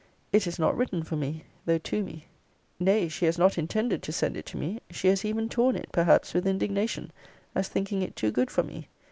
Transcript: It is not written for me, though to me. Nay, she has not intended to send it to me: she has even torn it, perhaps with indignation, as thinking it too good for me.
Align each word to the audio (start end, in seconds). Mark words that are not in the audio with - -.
It 0.33 0.47
is 0.47 0.57
not 0.57 0.75
written 0.75 1.03
for 1.03 1.15
me, 1.15 1.43
though 1.67 1.77
to 1.77 2.03
me. 2.03 2.25
Nay, 2.79 3.07
she 3.07 3.25
has 3.25 3.37
not 3.37 3.59
intended 3.59 4.01
to 4.01 4.11
send 4.11 4.35
it 4.35 4.47
to 4.47 4.57
me: 4.57 4.79
she 4.89 5.09
has 5.09 5.23
even 5.23 5.47
torn 5.47 5.75
it, 5.75 5.91
perhaps 5.91 6.33
with 6.33 6.47
indignation, 6.47 7.11
as 7.53 7.67
thinking 7.67 8.01
it 8.01 8.15
too 8.15 8.31
good 8.31 8.49
for 8.49 8.63
me. 8.63 8.87